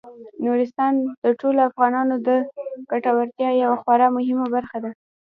[0.45, 2.29] نورستان د ټولو افغانانو د
[2.91, 4.91] ګټورتیا یوه خورا مهمه برخه ده.